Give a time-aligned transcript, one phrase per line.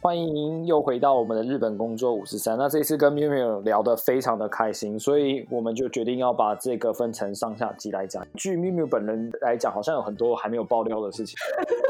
[0.00, 2.56] 欢迎又回到我们的日本工作五十三。
[2.56, 8.24] 那这一次跟 Miu Miu 聊得非常的开心，所以我们就决定要把这个分成上下集来讲。
[8.34, 11.36] 据 Miu Miu 本人来讲，好像有很多还没有爆料的事情，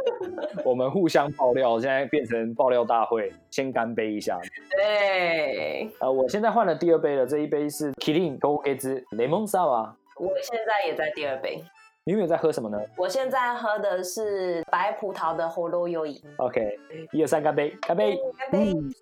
[0.65, 4.41] 我们互相爆料，现在变成爆料大会，先干杯一下。
[4.71, 9.91] 对，呃，我现在换了第二杯了，这一杯是 Kirin g o g e z Lemon Sour。
[10.17, 11.63] 我现在也在第二杯。
[12.09, 16.81] Miu Miu 在喝什么呢我现在喝的是白葡萄的喉咙优饮 o i？OK，
[17.13, 18.17] 一二三，干杯，干杯！
[18.39, 18.73] 干杯！
[18.73, 18.95] 嗯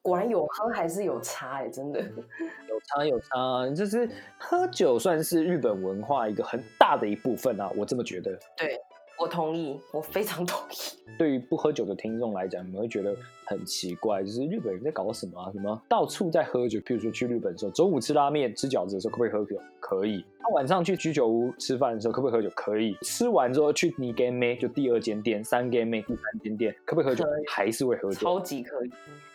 [0.00, 2.00] 果然有喝还是有差哎、真的。
[2.68, 4.08] 有差有差，就是
[4.38, 8.36] 喝酒算是日本文化一个很大的一部分啊，我这么觉得。
[8.56, 8.80] 对，
[9.22, 10.74] 我同意，我非常同意。
[11.16, 15.48] 对于不喝酒的听众来讲，你们会觉得很奇怪，就是日本人在搞什么啊？
[15.52, 16.80] 什么到处在喝酒？
[16.80, 19.56] 譬如说去日本的时候，中午吃拉面、吃饺子的时候，可不可以喝酒？
[19.78, 20.24] 可以。
[20.40, 22.52] 他晚上去居酒屋吃饭的时候，可不可以喝酒？
[22.56, 22.96] 可以。
[23.02, 27.24] 吃完之后去尼根妹，就第二间店、三间妹、第三间店，可不可以喝酒？
[27.46, 28.18] 还是会喝酒。
[28.18, 28.90] 超级可以。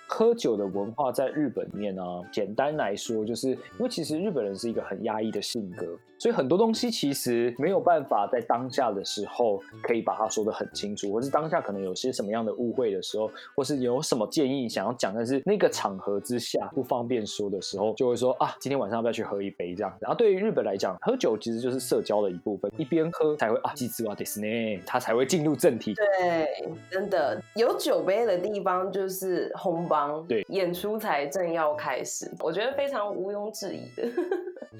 [0.09, 5.85] 喝酒的文化在日本面呢、简单来说，就是因为其实日本人是一个很压抑的性格，
[6.18, 19.98] 所以很多东西其实没有办法在当下的时候可以把它说得很清楚，或是当下可能有些什么样的误会的时候，或是有什么建议想要讲，但是那个场合之下不方便说的时候，就会说啊，今天晚上要不要去喝一杯这样子。
[20.00, 25.92] 然后对于日本来讲，喝酒其实就是社交的一部分，一边喝才会啊，记住啊，ですね，他才会进入正题。
[25.94, 34.08] 对，真的有酒杯的地方就是红帮，对，演出才正要开始，我觉得非常毋庸置疑的。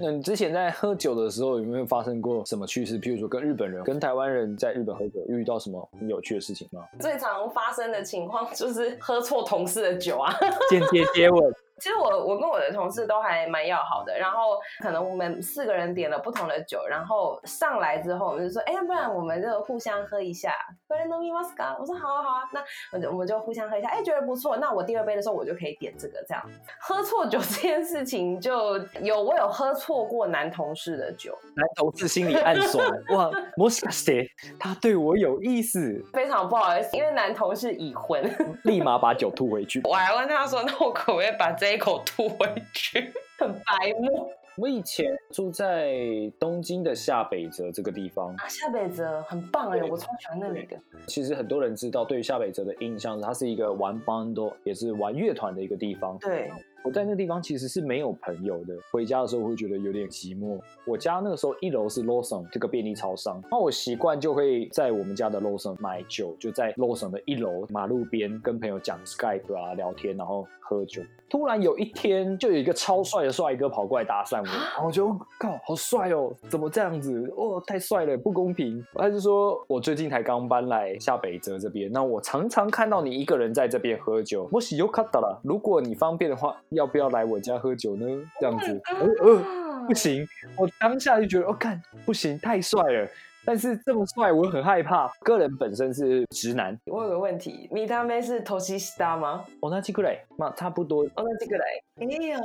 [0.00, 2.98] 那你之前在喝酒的时候有没有发生过什么趣事？
[3.00, 6.82] 譬如说跟日本人、跟台湾人在日本喝酒遇到什么很有趣的事情吗？
[7.00, 10.32] 最常发生的情况就是喝错同事的酒啊。
[10.70, 20.53] 间接接吻，其实我我跟我的同事都还蛮要好的，然后可能我们四个人点了不同的酒，然后上来之后我们就说，哎，要不然我们就互相喝一下。
[20.87, 21.75] これ飲みますか？
[21.77, 22.61] 我说好啊好啊，那
[22.93, 26.41] 我就我们就互相喝一下，哎，觉得不错，那我第二杯的时候我就可以点这个这样。
[26.79, 38.23] 喝错酒这 件事情就有我有喝错过男同事的酒，男同事心里暗爽，哇，もしかして他对我有意思， 非常不好意思，因为男同事已婚，
[38.63, 39.81] 立马把酒吐回去。
[39.83, 43.12] 我还问他说，那我可不可以把这 一口吐回去？
[43.38, 45.94] 很白目我以前住在
[46.40, 50.76] 东京的下北泽这个地方，啊，下北泽很棒哎，对我超喜欢那里的。
[51.06, 56.18] 其实很多人知道，对于下北泽的印象是它是一个玩 band，也是玩乐团的一个地方。
[56.18, 56.50] 对，
[56.83, 60.59] 我在那个地方其实是没有朋友的，回家的时候会觉得有点寂寞。
[60.85, 71.01] 我家那个时候一楼是 Lawson 这个便利超商，那我习惯就会在我们家的 Lawson 买酒，就在 Lawson 的一楼马路边跟朋友讲 Skype 啊聊天，然后喝酒。
[71.29, 75.07] 突然有一天，就有一个超帅的帅哥跑过来搭讪我，然后我就
[75.39, 77.33] 靠，好帅哦，怎么这样子？
[77.35, 78.85] 哦，太帅了，不公平。
[78.93, 84.47] 他就说我最近才刚搬来下北泽这边，那我常常看到你一个人在这边喝酒。
[84.49, 88.06] もしよかったら，如果你方便的话， 要不要来我家喝酒呢？
[88.40, 93.08] 这样子，呃呃，不行，我当下就觉得，哦，看不行，太帅了。
[93.44, 95.08] 但是这么帅，我很害怕。
[95.20, 99.44] 个人本身是直男，我有个问题，米他妹是头西西达吗？
[99.60, 101.02] 哦，那这个嘞，那差不多。
[101.14, 101.64] 哦，那这个来，
[102.00, 102.38] 哎呀，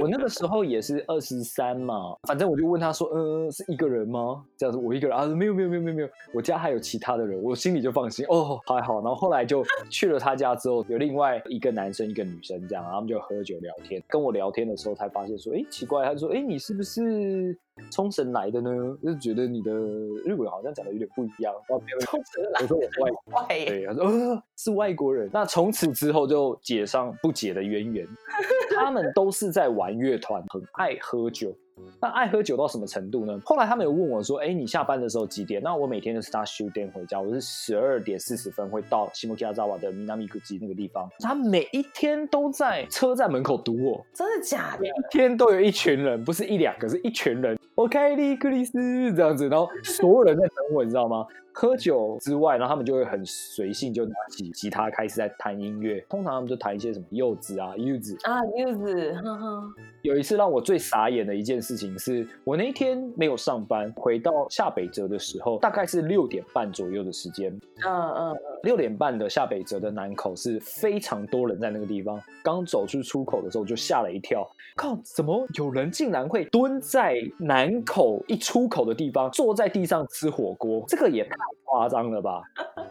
[0.00, 4.44] 我那个时候也是二十三嘛，反正我就问他说，嗯，是一个人吗？
[4.56, 9.00] 这样子，我一个人啊，没有没有没有没有没有，我家还有其他的人，我心里就放心哦，还好。
[9.00, 14.02] 然后后来就去了他家之后，有另外一个男生一个女生这样，然后他们就喝酒聊天。
[14.08, 17.56] 跟我聊天的时候才发现说，哎，奇怪，他就说，哎，你是不是
[17.90, 18.70] 冲绳来的呢？
[19.02, 21.52] 就是觉得你的日文好像讲的有点不一样。
[22.00, 25.28] 冲绳来我说我是外国 对，他说呃是外国人。
[25.32, 28.06] 那从此之后就解上不解的渊源。
[28.76, 31.54] 他们都是在玩乐团，很爱喝酒。
[32.00, 33.40] 那爱喝酒到什么程度呢？
[33.44, 41.08] 后来他们有问我说：“哎，你下班的时候几点？”那我每天都是搭終電回家，我是十二点四十分会到西摩基亚扎瓦的米纳米古吉那个地方。
[41.20, 44.86] 他每一天都在车站门口堵我，真的假的？
[44.86, 47.56] 一天都有一群人，不是一两个，是一群人。
[47.76, 48.16] O.K.
[48.16, 51.24] 利克里斯这样子，然后所有人在等我，你知道吗？
[51.60, 55.98] 喝酒之外，然后他们就会很随性，就拿起吉他开始在弹音乐。
[56.08, 58.16] 通常他们就弹一些什么柚子啊、柚子。
[58.22, 59.64] 啊，柚子，呵呵，
[60.02, 67.52] 有一次让我最傻眼的一件事情是，我那一天没有上班，回到下北泽的时候，大概是六点半左右的时间。
[67.84, 72.22] 嗯嗯嗯，六点半的下北泽的南口是非常多人在那个地方。
[72.44, 80.84] 刚走出出口的时候就吓了一跳，靠，怎么有人竟然会蹲在南口一出口的地方，坐在地上吃火锅？
[80.86, 82.42] 这个也太夸张了吧！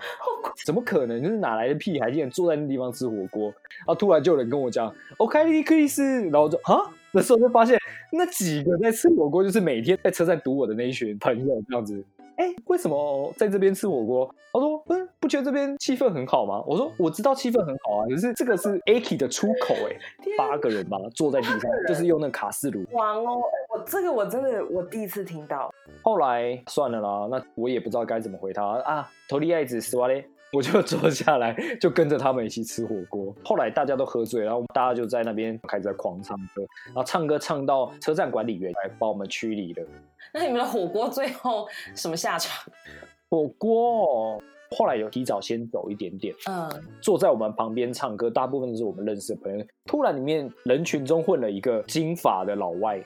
[0.65, 1.21] 怎么可能？
[1.21, 3.45] 就是哪来的屁孩竟然坐在那地方吃火锅？
[3.79, 6.81] 然后突然就有人跟我讲 “OK，利克里斯”，然后我就啊，
[7.17, 7.75] 那时候就发现
[8.11, 12.03] 那几个在吃火锅，就是每天在车站堵我的那一群朋友这样子。
[12.35, 14.29] 哎，为什么在这边吃火锅？
[14.53, 19.97] 他说：“嗯，不觉得这边气氛很好吗？”我说：“我知道气氛很好啊，可是这个是 Aki 的出口 哎，
[20.37, 22.85] 八个人吧，坐在地上，就是用那卡式炉。
[22.91, 23.41] 哇哦，
[23.73, 25.73] 我这个我真的我第一次听到。
[26.03, 29.09] 后来算了啦，那我也不知道该怎么回他啊。
[29.27, 30.23] 头利爱子死哇嘞，
[30.53, 33.35] 我就坐下来，就跟着他们一起吃火锅。
[33.43, 39.85] 后来大家都喝醉，然后大家就在那边开始在狂唱歌，然后唱歌唱到车站管理员来把我们驱离了。
[40.33, 42.71] 那你们的火锅最后什么下场？
[43.29, 44.41] 火锅
[44.71, 46.69] 后来有提早先走一点点，嗯，
[47.01, 49.65] 坐在我们旁边唱歌，大部分都是我们认识的朋友。
[49.85, 53.03] 突然里面人群中混了一个金发的老外，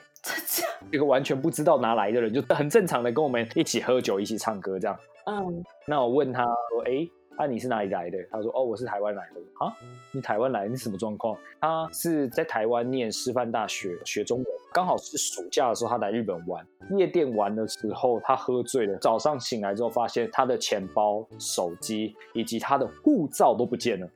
[0.92, 4.96] 一个完全不知道哪来的人，就很正常的跟我们一起喝酒、一起唱歌这样。
[5.26, 8.18] 嗯，那我问他说：“哎。”啊，你是哪里来的？
[8.30, 9.72] 他说：“哦，我是台湾来的。”啊，
[10.12, 11.36] 你台湾来，你什么状况？
[11.60, 16.66] 他是在台湾念师范大学学中文，刚好是暑假的时候，他来日本玩。
[16.96, 18.98] 夜店玩的时候，他喝醉了。
[18.98, 24.08] 早上醒来之后，发现他的钱包、手机以及他的护照都不见了。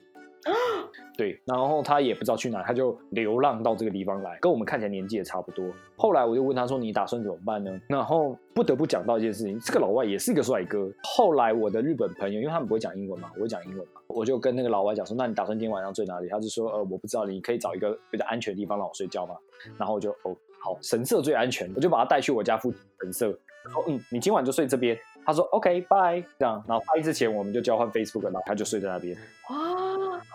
[1.17, 5.65] 对，然后他也不知道去哪，他就流浪到这个地方来，跟我们看起来年纪也差不多。
[5.97, 10.91] 后来我就问他说：“你打算怎么办呢？”然后不得不讲到一件事情，这个老外也是一个帅哥。
[11.03, 19.35] 后来我的日本朋友，因为他们不会讲英文嘛，我会讲英文嘛，我就跟那个老外讲说：“那你打算今天晚上睡哪里？”他就说：“呃，我不知道，你可以找一个比较安全的地方让我睡觉吗？”
[19.79, 23.39] 然后我就哦，好，神社最安全，我就把他带去我家附近神社，
[23.73, 29.17] 说：“嗯，你今晚就睡这边。”他说：“OK，bye。”这样，然后发之前我们就交换 Facebook，然后他就睡在那边。
[29.51, 29.75] 哇，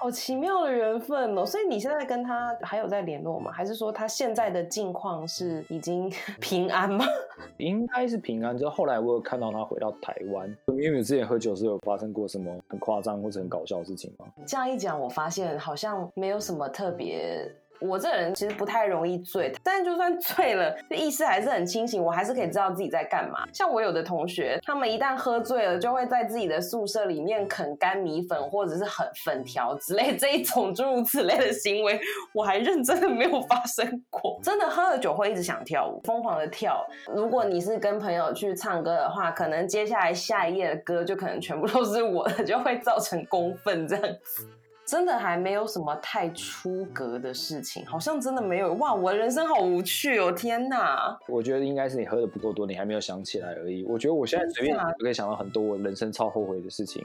[0.02, 1.46] 好奇妙的缘分哦！
[1.46, 3.52] 所以你现在跟他还有在联络吗？
[3.54, 6.12] 还是说他现在的境况是已经
[6.42, 7.06] 平安吗？
[7.58, 8.58] 应该是平安。
[8.58, 10.58] 就后来我有看到他回到台湾。
[10.70, 14.26] 因为之前喝酒是有发生过什么很夸张或者很搞笑的事情吗？
[14.48, 17.48] 这样一讲，我发现好像没有什么特别。
[17.82, 23.46] 我这人其实不太容易醉，但就算醉了，意识还是很清醒，我还是可以知道自己在干嘛。
[23.52, 32.00] 像我有的同学，他们一旦喝醉了，就会在自己的宿舍里面啃干米粉或者是很粉条之类 这一种诸如此类的行为，
[32.34, 34.40] 我还认真的没有发生过。
[34.44, 36.86] 真的喝了酒会一直想跳舞，疯狂的跳。
[37.14, 44.48] 如果你是跟朋友去唱歌的话，可能接下来下一页的歌就可能全部都是我的，就会造成公愤这样子。
[44.92, 48.94] 真的还没有什么太出格的事情，好像真的没有哇！
[48.94, 51.18] 我的人生好无趣哦，天哪！
[51.30, 53.86] 我觉得应该是你喝的不够多，你还没有想起来而已。
[53.86, 57.02] 我觉得我现在随便就可以想到很多我人生超后悔的事情，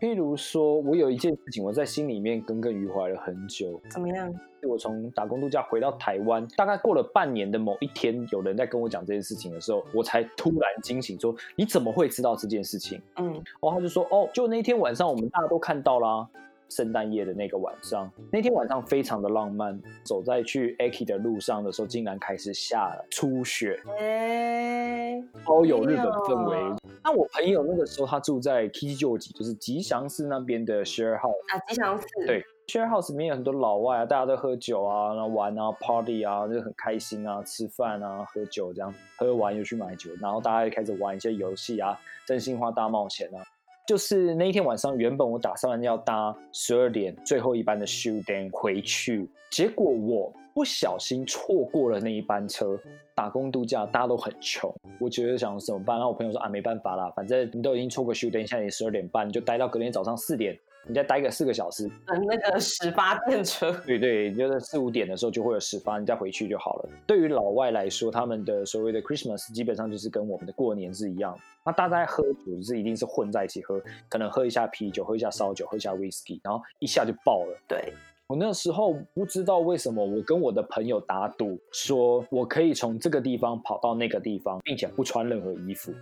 [0.00, 3.80] 譬如说我有一件事情我在心里面耿耿于怀了很久。
[3.88, 4.34] 怎么样？
[4.64, 13.00] 我从打工度假回到台湾，大概过了半年的某一天，有人在跟我讲这件事情的时候，我才突然惊醒，说你怎么会知道这件事情？
[13.14, 16.26] 嗯，然后他就说哦，就那天晚上我们大家都看到啦。
[16.68, 19.80] 圣诞夜的那个晚上，那天晚上非常的浪漫。
[20.04, 26.76] 走在去 Aki 的路上的时候，竟然开始下了初雪，哎超有日本氛围。
[27.04, 43.40] 那我朋友那个时候他住在 k i j o j i 就是吉祥寺那边的 Share House 啊，吉祥寺对 Share House 里面有很多老外啊，大家都喝酒啊，然后玩啊，Party 啊，就很开心啊，吃饭啊，喝酒这样，喝完又去买酒，然后大家又开始玩一些游戏啊，真心话大冒险啊。
[43.88, 52.78] 就是那一天晚上，原本我打算要搭十二点最后一班的 s h o o t 回去，结果我不小心错过了那一班车。
[53.14, 55.96] 打工度假大家都很穷，我觉得想怎么办？
[55.96, 60.54] 然后我朋友说啊，没办法啦，反正你都已经错过 s h o o t 现在也十二点半，你就待到隔天早上四点。
[60.86, 63.72] 你再待个四个小时，等那个始发电车。
[63.86, 66.88] 对对，就是四五点的时候就会有始发，你再回去就好了。
[67.06, 71.38] 对于老外来说，他们的所谓的 Christmas 基本上就是跟我们的过年是一样。
[71.64, 77.58] 那大家喝酒是一定是混在一起喝，可能喝一下啤酒，喝一下烧酒，喝一下 whisky，然后一下就爆了。
[77.68, 77.92] 对
[78.26, 85.92] 我那时候不知道为什么，我跟我的朋友打赌，说我可以从这个地方跑到那个地方，并且不穿任何衣服。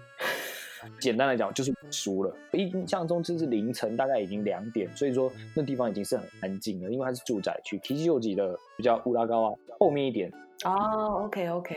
[0.99, 2.35] 简单来讲，就是输了。
[2.53, 7.79] 印象中就是凌晨大概已经两点，所以说那地方已经是很安静了，因为它是住宅区。
[7.79, 10.33] 提西右吉的比较乌拉高啊，后面一点。
[10.65, 11.77] 哦，OK OK。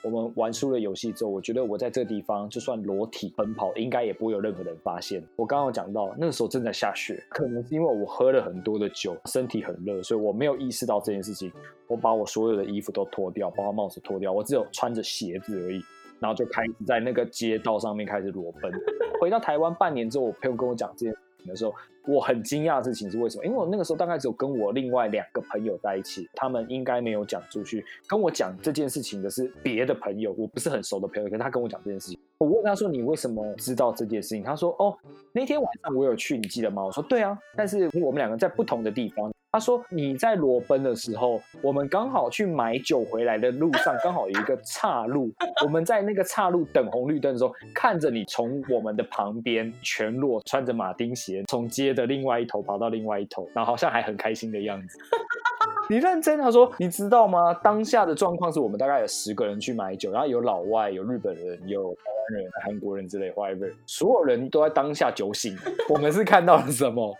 [0.00, 5.20] 我们玩输了游戏之后，我觉得我在这个地方就算裸体奔跑，应该也不会有任何人发现。
[5.34, 11.52] 我刚刚讲到那个时候正在下雪，可能是因为我喝了很多的酒，身体很热，所以我没有意识到这件事情。
[11.88, 15.82] 我把我所有的衣服都脱掉，包括帽子脱掉，我只有穿着鞋子而已。
[16.20, 18.72] 然后就开始在那个街道上面开始裸奔。
[19.20, 21.74] 回到台湾半年之后，我朋友跟我讲这件事情，的时候，
[22.06, 23.44] 我很惊讶的事情是为什么？
[23.44, 27.84] 因为我那个时候大概只有跟我另外两个朋友在一起，他们应该没有讲出去。
[28.06, 32.18] 跟我讲这件事情的是别的朋友，我不是很熟的朋友，可是他跟我讲这件事情。
[32.38, 34.96] 我问他说：“你为什么知道这件事情？”他说：“哦，
[35.32, 45.32] 那天晚上我有去，你记得吗？”我说：“对啊，但是我们两个在不同的地方。”他说：“你在裸奔的时候，我们刚好去买酒回来的路上，刚好有一个岔路。
[45.64, 54.98] 我们在那个岔路等红绿灯的时候，看着你从我们的旁边全裸穿着马丁鞋，从街的另外一头跑到另外一头，然后好像还很开心的样子。
[55.88, 56.38] 你认真？
[56.38, 57.54] 他说：你知道吗？
[57.54, 65.56] 当下的状况是我们大概有十个人去买酒，然后有老外、有日本人、有台湾人、韩国人之类，whatever，所有人都在当下酒醒。
[65.88, 67.16] 我们是看到了什么？”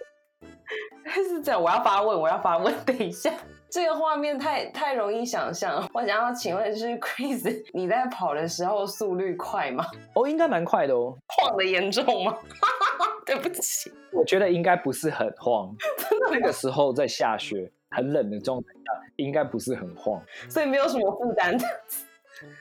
[1.12, 2.74] 是这样，我要发问，我要发问。
[2.84, 3.32] 等一下，
[3.70, 5.88] 这个画面太太容易想象。
[5.92, 9.84] 我想要请问，就是 Chris， 你在跑的时候速率快吗？
[10.14, 11.16] 哦，应该蛮快的哦。
[11.28, 12.36] 晃的严重吗？
[13.26, 15.74] 对不起，我觉得应该不是很晃。
[16.08, 21.56] 真的那个时候在下雪，很冷的状态下，应该不是很晃，所以没有什么负担。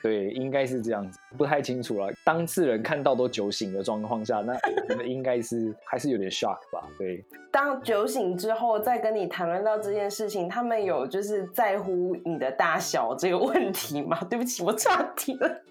[0.02, 2.12] 对，应该是这样子，不太清楚了。
[2.24, 6.88] 当事人看到都酒醒的状况下，那应该是还是有点 shock 吧。
[6.98, 14.18] 对，当酒醒之后再跟你谈论到这件事情，他们有就是在乎你的大小这个问题吗？
[14.28, 15.62] 对不起，我岔题了。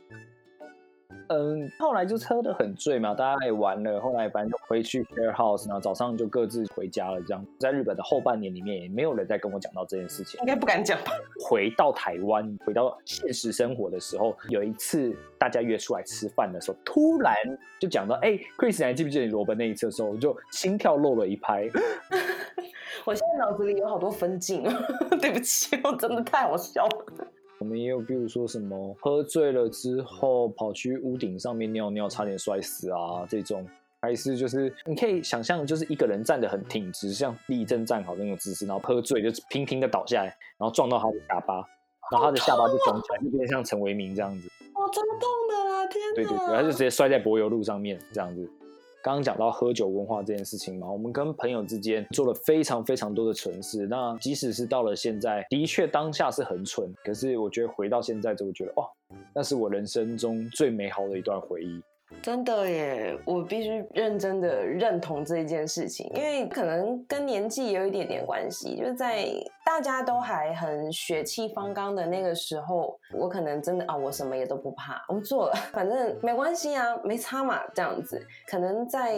[1.29, 3.99] 嗯，后来就喝得很醉嘛，大家也玩了。
[3.99, 7.21] 后来反正就回去 share house，然后早上就各自回家了。
[7.21, 10.39] 这样，在日本的后半年里面，也没有人再跟我讲到这件事情。
[10.41, 11.11] 应该不敢讲吧？
[11.49, 17.35] 回到台湾，回到现实生活的时候，有一次大家约出来吃饭的时候，突然
[17.79, 21.69] 就讲到：“哎，Chris，你还记不记得你罗本那一次的时候？”我就心跳漏了一拍。
[23.05, 24.63] 我现在脑子里有好多分镜，
[25.21, 27.05] 对不起，我真的太好笑了。
[27.67, 33.67] 我们也有，比如说什么喝醉了之后跑去屋顶上面尿尿，差点摔死啊这种，
[33.99, 41.55] 还是就是你可以想象，就是一个人站得很挺直，像立正站好那种姿势，然后喝醉就平平的倒下来，然后撞到他的下巴，
[42.09, 44.47] 然后他的下巴就肿起来，就变像陈为民这样子。
[44.73, 45.85] 哦，这么痛的啊！
[45.87, 46.15] 天哪！
[46.15, 48.49] 对对对，他就直接摔在柏油路上面这样子。
[49.07, 53.87] 刚刚讲到喝酒文化这件事情嘛，我们跟朋友之间做了非常非常多的蠢事。
[53.87, 58.83] 那即使是到了现在，的确当下是很蠢，可是我觉得回到现在就会觉得，哦，
[59.33, 61.81] 那是我人生中最美好的一段回忆。
[62.21, 69.25] 真的耶，我必须认真的认同这一件事情，因为可能跟年纪有一点点关系，就在
[69.67, 78.25] 大家都还很血气方刚的那个时候，我可能真的啊，我什么也都不怕，我做了，反正没关系啊，没差嘛，这样子。
[78.49, 79.17] 可能在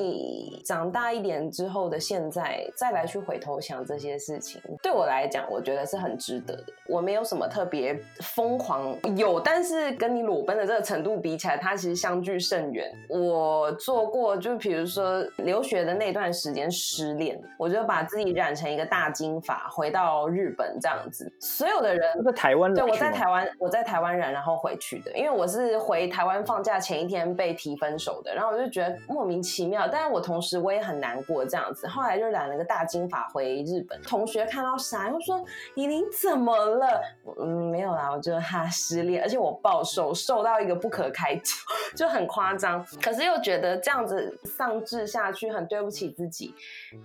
[0.65, 6.73] 长大一点之后的现在，再来去回头想这些事情，对我来讲，我觉得是很值得的。
[6.87, 12.91] 我没有什么特别疯狂，有，但是跟你裸奔的这个程度比起来，它其实相距甚远。
[13.07, 21.31] 我做过，就比如说留学的那段时间失恋，我就把自己染成一个大金发，回到日本这样子。
[21.39, 25.11] 所有的人在台湾，对，我在台湾，我在台湾染，然后回去的。
[25.17, 29.87] 因为我是回台湾放假前一天被提分手的，然后我就觉得莫名其妙。
[29.91, 31.87] 但是我同时我也很难过这样子。
[31.87, 35.43] 后来就染了个大金发回日本，同学看到傻，又说
[35.75, 37.01] ：“依琳怎么了？”
[37.41, 41.53] 嗯，没有啦，我就哈失恋，而且我暴瘦，瘦到一个不可开交，
[41.95, 42.85] 就很夸张。
[43.01, 46.53] 可是又觉得这样子丧志下去很对不起自己。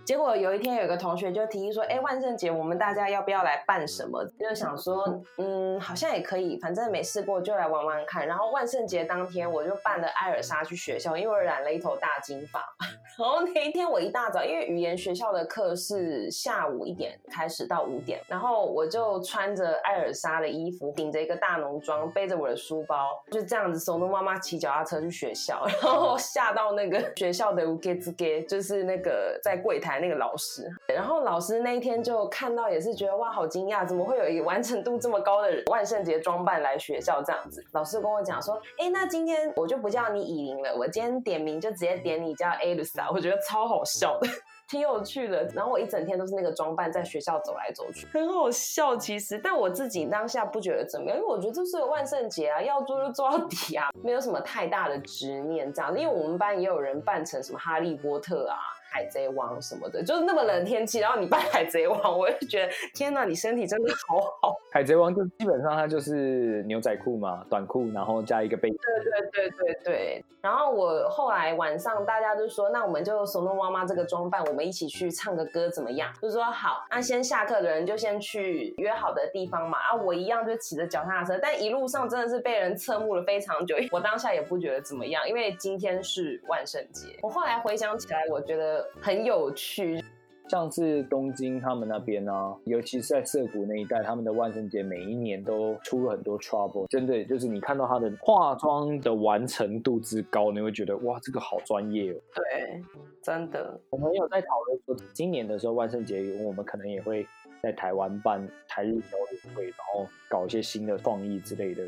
[0.04, 8.26] 结果有一天有个同学就提议说：“哎，万圣节我们大家要不要来办什么？”就想说，嗯，好像也可以，反正没试过就来玩玩看。
[8.26, 12.64] 然后万圣节当天我就扮了艾尔莎去学校，因为我染了一头大金发。
[13.18, 25.64] 然后那一天我一大早，因为语言学校的课是下午一点开始到五点，然后我就穿着艾尔莎的衣服，顶着一个大浓妆，背着我的书包，就这样子怂恿妈妈骑脚踏车去学校。
[25.82, 30.68] 然后下到那个学校的 get get，就是那个在柜台那个老师。
[30.88, 37.64] 然后老师那一天就看到，也是觉得哇，好惊讶，怎么会有一个完成度这么高的万圣节装扮来学校这样子？
[37.72, 44.28] 老师跟我讲说，哎，那今天我就不叫你以琳了，我今天点名就直接点你叫 Elsa，我觉得超好笑的。
[44.66, 48.96] 挺有趣的，然后我一整天都是那个装扮，在学校走来走去，很好笑。
[48.96, 55.96] 其实，但我自己当下不觉得怎么样，因为我觉得这是个万圣节啊，要做就做到底啊，没有什么太大的执念这样。
[55.96, 58.56] 因为我们班也有人扮成什么哈利波特啊。
[58.94, 64.54] 海贼王什么的，就是那么冷天气，然后你扮海贼王，我就觉得天哪，你身体真的好好。
[64.72, 68.70] 海贼王就基本上它就是牛仔裤嘛，短裤，然后加一个背。
[68.70, 70.24] 对对对对对。
[70.40, 76.08] 然后我后来晚上大家就说，那我们就手弄妈妈这个装扮，我我们一起去唱个歌怎么样？
[76.22, 79.78] 就说好，那先下课的人就先去约好的地方嘛。
[79.78, 83.74] 啊，我一样就骑着脚踏车，但一路上真的是被人侧目了非常久。
[83.90, 87.18] 我当下也不觉得怎么样，因为今天是万圣节。
[87.22, 90.02] 我后来回想起来，我觉得很有趣。
[90.50, 96.86] 像是东京他们那边啊，尤其是在涩谷那一带，他们的万圣节每一年都出了很多 trouble。
[96.88, 102.16] 真的，就是你看到他的化妆的完成度之高，你会觉得哇，这个好专业哦。
[102.34, 102.82] 对，
[103.22, 103.80] 真的。
[103.88, 107.26] 我们有在讨论说，今年的时候万圣节，我们可能也会
[107.62, 111.82] 在台湾办台日交流会，然后搞一些新的创意之类的。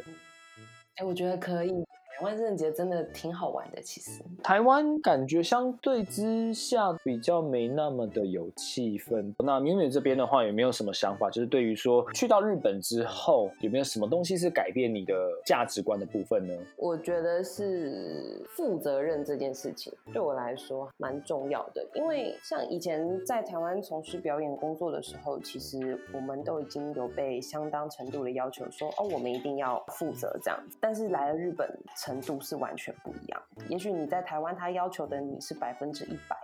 [0.97, 1.85] 哎，我觉得可以。
[2.23, 9.35] 万圣节真的挺好玩的，其实台湾感觉相对之下比较没那么的有气氛。
[9.45, 11.29] 那敏敏这边的话有没有什么想法？
[11.29, 16.55] 就是对于说去到日本之后，有没有什么东西是改变你的价值观的部分呢？
[16.77, 30.79] 我觉得是负责任这件事情对我来说蛮重要的，因为像以前在台湾从事表演工作的时候，其实我们都已经有被相当程度的要求说哦，我们一定要负责这样子。
[30.81, 31.67] 但是来了日本。
[32.07, 33.43] 程度是完全不一样。
[33.69, 36.37] 也许你在台湾，他要求的你是百分之一百，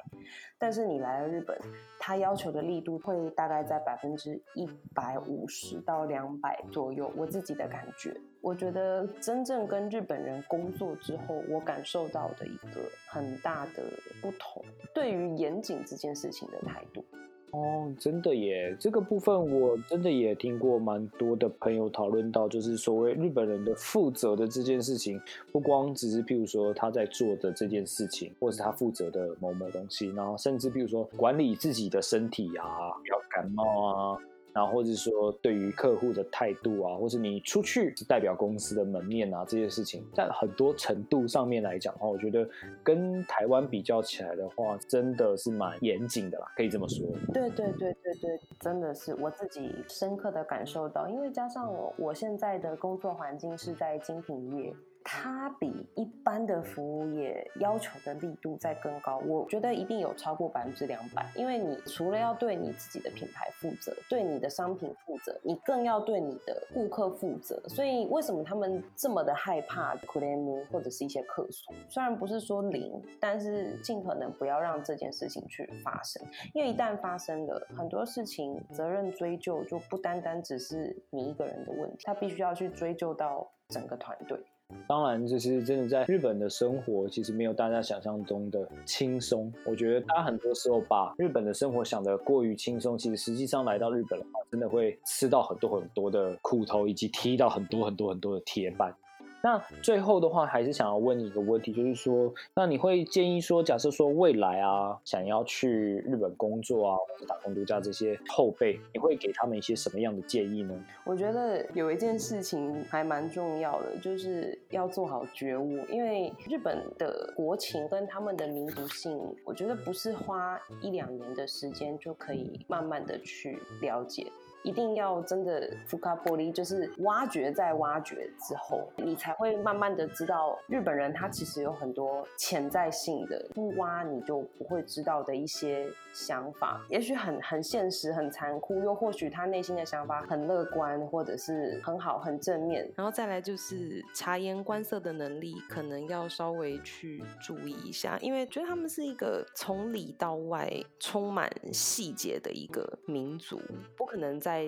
[0.59, 1.57] 但是你来了日本，
[2.00, 7.12] 他要求的力度会大概在百分之一百五十到两百左右。
[7.16, 13.85] 我自己的感觉，我觉得真正跟日本人工作之后，我感受到的一个很大的
[14.21, 17.04] 不同，对于严谨这件事情的态度。
[17.53, 18.75] 哦，真的耶！
[18.81, 25.21] 这个部分我真的也听过蛮多的朋友讨论到，就是所谓日本人的负责的这件事情，
[25.53, 34.19] 不光只是譬如说他在做的这件事情，或是他负责的某某东西，然后甚至譬如说管理自己的身体啊，不要感冒啊。
[34.55, 42.49] 然后，或者说对于客户的态度啊，或是你出去代表公司的门面啊，这些事情，在很多程度上面来讲的话，我觉得
[42.83, 47.07] 跟台湾比较起来的话，真的是蛮严谨的啦，可以这么说。
[47.33, 54.75] 对对对对对，真的是我自己深刻的感受到，因为加上我我现在的工作环境是在精品业。
[55.05, 61.31] 它比一般的服务业要求的力度再更高，我觉得一定有超过百分之两百。
[61.35, 67.62] 因为你除了要对你自己的品牌负责，对你的商品负责，你更要对你的顾客负责。
[67.69, 71.73] 所以为什么他们这么的害怕 claim 或者是一些客诉？
[71.88, 76.23] 虽然不是说零，但是尽可能不要让这件事情去发生。
[76.55, 84.38] 因为一旦发生了，很多事情责任追究就不单单只是你一个人的问题，他必须要去追究到整个团队。
[84.87, 89.53] 当然，就是真的在日本的生活，其实没有大家想象中的轻松。
[89.65, 98.95] 我觉得大家很多时候把日本的生活想得过于轻松，其实实际上来到日本的话，真的会吃到很多很多的苦头，以及踢到很多很多很多的铁板。
[99.42, 110.74] 那最后的话，还是想要问你一个问题，就是说，那你会建议说，假设说未来啊，想要去日本工作啊，或者打工度假这些后辈，你会给他们一些什么样的建议呢？
[111.05, 124.26] 我觉得有一件事情还蛮重要的，就是要做好觉悟，因为日本的国情跟他们的民族性，我觉得不是花一两年的时间就可以慢慢的去了解。
[124.62, 142.88] 一定要真的覆盖玻璃，就是挖掘再挖掘之后，你才会慢慢的知道日本人他其实有很多潜在性的，不挖你就不会知道的一些想法，也许很很现实、很残酷，又或许他内心的想法很乐观，或者是很好、很正面。
[142.96, 150.70] 然后再来就是察言观色的能力，可能要稍微去注意一下，因为觉得他们是一个从里到外
[151.01, 153.61] 充满细节的一个民族，
[153.96, 154.52] 不可能在。
[154.53, 154.67] 在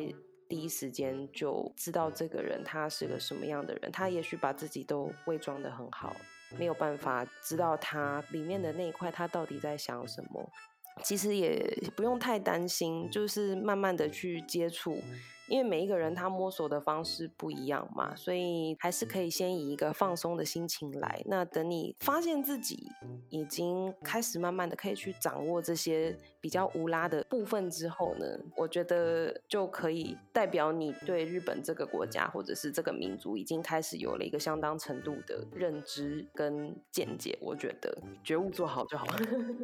[0.48, 6.16] 第一时间就知道这个人他是个什么样的人，他也许把自己都伪装的很好，
[6.58, 10.50] 没有办法知道他里面的那一块他到底在想什么。
[11.02, 11.60] 其实也
[11.94, 14.96] 不用太担心，就是慢慢的去接触。
[15.48, 21.22] 因为每一个人他摸索的方式不一样嘛，所以还是可以先以一个放松的心情来。
[21.26, 22.88] 那等你发现自己
[23.28, 28.26] 已经开始慢慢的可以去掌握这些比较无拉的部分之后呢，
[28.56, 37.38] 我觉得就可以代表你对日本这个国家或者是这个民族已经开始有了一个相当程度的认知跟见解。
[37.40, 39.18] 我觉得觉悟做好就好了。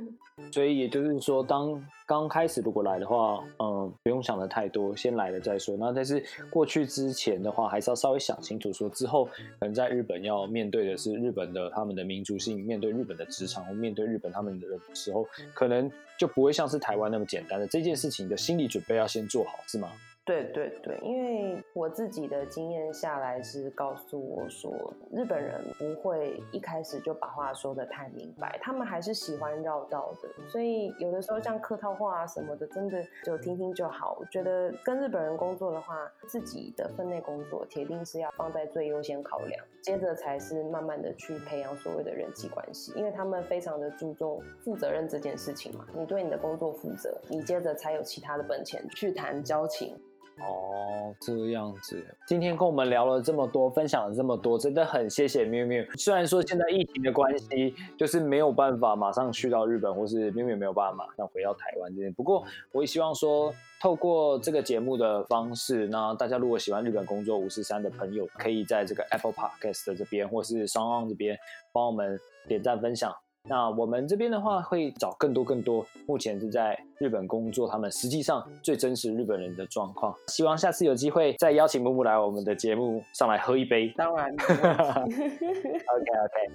[0.52, 5.69] 所以也就是说，当刚开始如果来的话，嗯，不用想的太多，先来了再说。
[5.78, 9.26] 那但是过去之前的话，还是要稍微想清楚，说之后
[9.58, 19.90] 可能在日本要面对的是日本的他们的民族性，面对日本的职场，或面对日本他们的时候，可能就不会像是台湾那么简单的这件事情的心理准备要先做好，是吗？
[20.30, 24.72] 对对对，因为我自己的经验下来是告诉我说，
[25.10, 34.16] 日本人不会一开始就把话说的太明白，他们还是喜欢绕道的，所以有的时候像客套话啊什么的，真的就听听就好。
[34.20, 49.98] 我觉得跟日本人工作的话，自己的分内工作铁定是要放在最优先考量，接着才是慢慢的去培养所谓的人际关系，因为他们非常的注重负责任这件事情嘛，你对你的工作负责，你接着才有其他的本钱去谈交情。
[50.40, 52.04] 哦，这样子。
[52.26, 55.84] 今天跟我们聊了这么多，分享了这么多，真的很谢谢喵喵。
[55.96, 62.12] 虽然说现在疫情的关系，就是没有办法马上去到日本，或是喵喵没有办法马上回到台湾这边。
[62.12, 71.38] 不过，我也希望说，透过这个节目的方式，那大家如果喜欢日本工作五十三的朋友，可以在这个 Apple Podcast 这边，或是双浪这边，
[71.72, 73.14] 帮我们点赞分享。
[73.50, 80.14] 那我们这边的话，会找更多更多目前是在日本工作，他们实际上最真实日本人的状况。
[80.28, 83.92] 希望下次有机会再邀请木木来我们的节目上来喝一杯。
[83.96, 84.32] 当然。
[84.38, 84.54] OK
[85.02, 85.10] OK，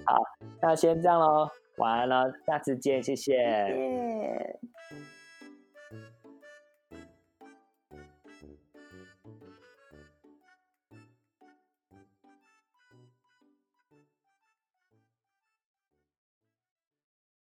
[0.06, 0.22] 好，
[0.62, 3.34] 那先这样喽，晚安了，下次见，谢谢。
[3.34, 3.74] 谢
[4.96, 5.15] 谢。